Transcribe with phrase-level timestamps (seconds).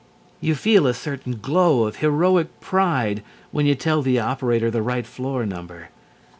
[0.39, 5.05] You feel a certain glow of heroic pride when you tell the operator the right
[5.05, 5.89] floor number.